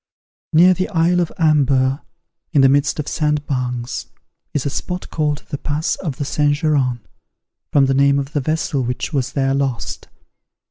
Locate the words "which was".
8.83-9.33